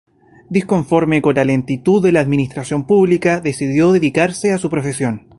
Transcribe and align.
Disconforme 0.49 1.21
con 1.21 1.35
la 1.35 1.43
lentitud 1.45 2.01
de 2.01 2.11
la 2.11 2.21
administración 2.21 2.87
pública, 2.87 3.39
decidió 3.39 3.91
dedicarse 3.91 4.51
a 4.51 4.57
su 4.57 4.67
profesión. 4.67 5.27